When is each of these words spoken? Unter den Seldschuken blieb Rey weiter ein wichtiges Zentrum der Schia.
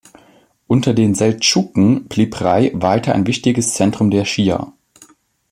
Unter 0.65 0.95
den 0.95 1.13
Seldschuken 1.13 2.05
blieb 2.05 2.41
Rey 2.41 2.71
weiter 2.73 3.13
ein 3.13 3.27
wichtiges 3.27 3.75
Zentrum 3.75 4.09
der 4.09 4.25
Schia. 4.25 4.73